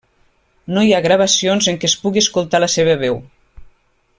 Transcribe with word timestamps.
No 0.75 0.83
hi 0.87 0.93
ha 0.95 1.01
gravacions 1.07 1.69
en 1.73 1.77
què 1.83 1.89
es 1.91 1.97
pugui 2.07 2.25
escoltar 2.25 2.63
la 2.65 2.71
seva 2.77 2.97
veu. 3.05 3.21